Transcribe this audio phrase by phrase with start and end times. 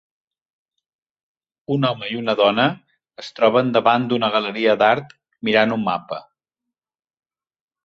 [1.75, 2.65] Un home i una dona
[3.25, 5.15] es troben davant d'una galeria d'art,
[5.51, 6.23] mirant un mapa.